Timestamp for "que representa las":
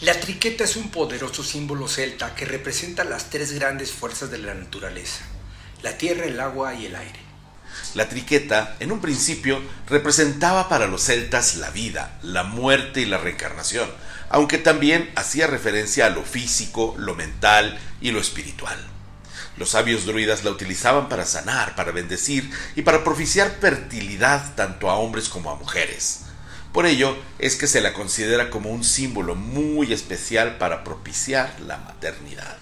2.34-3.28